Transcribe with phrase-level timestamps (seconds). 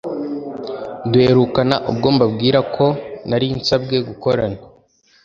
[1.11, 2.85] Duherukana ubwo mbabwiraga ko
[3.29, 4.59] narinsabwe gukorana